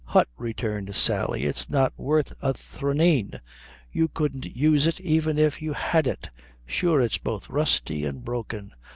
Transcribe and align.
"Hut," 0.05 0.27
returned 0.35 0.95
Sally, 0.95 1.43
"it's 1.43 1.69
not 1.69 1.93
worth 1.95 2.33
a 2.41 2.55
thraneen; 2.55 3.39
you 3.91 4.07
couldn't 4.07 4.45
use 4.47 4.87
it 4.87 4.99
even 4.99 5.37
if 5.37 5.61
you 5.61 5.73
had 5.73 6.07
it; 6.07 6.31
sure 6.65 7.01
it's 7.01 7.19
both 7.19 7.51
rusty 7.51 8.03
and 8.03 8.25
broken." 8.25 8.73